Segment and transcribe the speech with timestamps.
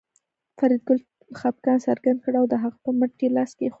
[0.57, 0.97] فریدګل
[1.39, 3.69] خپګان څرګند کړ او د هغه په مټ یې لاس کېښود